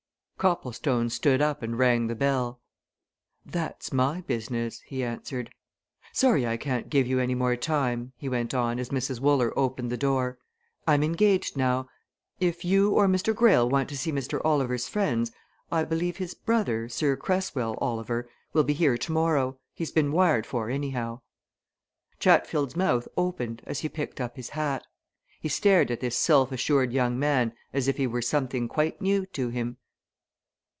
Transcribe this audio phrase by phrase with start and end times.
[0.41, 2.59] Copplestone stood up and rang the bell.
[3.45, 5.51] "That's my business." he answered.
[6.13, 9.19] "Sorry I can't give you any more time," he went on as Mrs.
[9.19, 10.39] Wooler opened the door.
[10.87, 11.89] "I'm engaged now.
[12.39, 13.35] If you or Mr.
[13.35, 14.41] Greyle want to see Mr.
[14.43, 15.31] Oliver's friends
[15.71, 20.71] I believe his brother, Sir Cresswell Oliver, will be here tomorrow he's been wired for
[20.71, 21.21] anyhow."
[22.17, 24.87] Chatfield's mouth opened as he picked up his hat.
[25.39, 29.27] He stared at this self assured young man as if he were something quite new
[29.27, 29.77] to him.